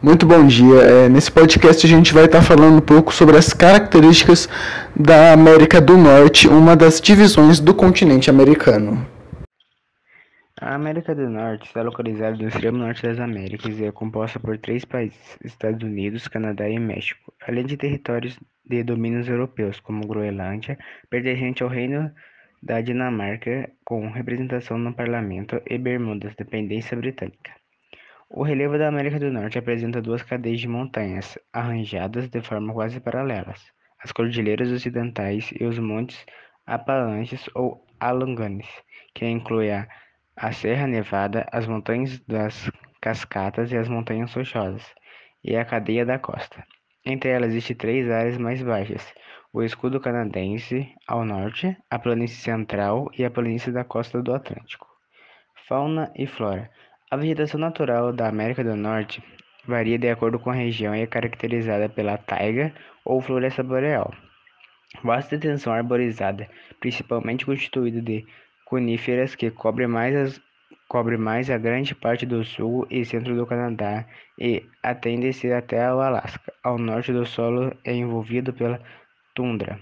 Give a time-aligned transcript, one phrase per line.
[0.00, 0.80] Muito bom dia.
[0.80, 4.48] É, nesse podcast a gente vai estar falando um pouco sobre as características
[4.94, 9.04] da América do Norte, uma das divisões do continente americano.
[10.60, 14.56] A América do Norte está localizada no extremo norte das Américas e é composta por
[14.58, 20.78] três países: Estados Unidos, Canadá e México, além de territórios de domínios europeus, como Groenlândia,
[21.10, 22.08] pertencente ao Reino
[22.62, 27.57] da Dinamarca, com representação no parlamento, e Bermudas, dependência britânica.
[28.30, 33.00] O relevo da América do Norte apresenta duas cadeias de montanhas, arranjadas de forma quase
[33.00, 33.72] paralelas:
[34.04, 36.26] as Cordilheiras Ocidentais e os Montes
[36.66, 38.68] Apalaches ou Alleghanies,
[39.14, 39.88] que incluem a,
[40.36, 44.84] a Serra Nevada, as Montanhas das Cascatas e as Montanhas Rochosas,
[45.42, 46.62] e a cadeia da costa.
[47.06, 49.10] Entre elas existem três áreas mais baixas:
[49.54, 54.86] o Escudo Canadense ao norte, a Planície Central e a Planície da Costa do Atlântico.
[55.66, 56.70] Fauna e flora.
[57.10, 59.22] A vegetação natural da América do Norte
[59.66, 64.12] varia de acordo com a região e é caracterizada pela taiga ou floresta boreal.
[65.02, 66.46] Vasta extensão arborizada,
[66.78, 68.26] principalmente constituída de
[68.66, 70.40] coníferas que cobre mais, as,
[70.86, 74.04] cobre mais a grande parte do sul e centro do Canadá
[74.38, 76.52] e atende-se até o Alasca.
[76.62, 78.82] Ao norte do solo é envolvido pela
[79.34, 79.80] tundra.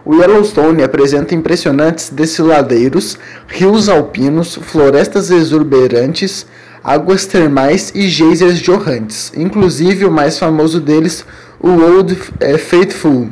[0.03, 6.47] O Yellowstone apresenta impressionantes desfiladeiros, rios alpinos, florestas exuberantes,
[6.83, 11.27] águas termais e geysers jorrantes, inclusive o mais famoso deles,
[11.61, 13.31] o Old é, Faithful.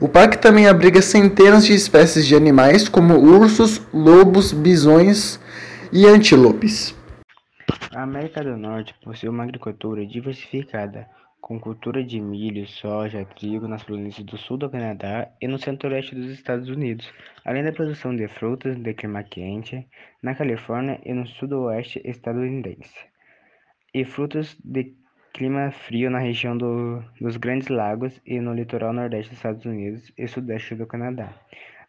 [0.00, 5.40] O parque também abriga centenas de espécies de animais, como ursos, lobos, bisões
[5.92, 6.94] e antílopes.
[7.94, 11.08] A América do Norte possui uma agricultura diversificada,
[11.40, 16.14] com cultura de milho, soja, trigo nas planícies do sul do Canadá e no centro-oeste
[16.14, 17.10] dos Estados Unidos,
[17.44, 19.86] além da produção de frutas de clima quente
[20.22, 22.98] na Califórnia e no sudoeste estadunidense,
[23.94, 24.94] e frutas de
[25.38, 30.12] Clima frio na região do, dos Grandes Lagos e no litoral nordeste dos Estados Unidos
[30.18, 31.32] e sudeste do Canadá.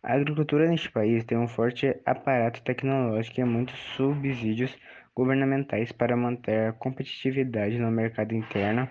[0.04, 4.78] A agricultura neste país tem um forte aparato tecnológico e muitos subsídios
[5.16, 8.88] governamentais para manter a competitividade no mercado interno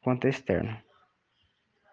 [0.00, 0.78] quanto externo.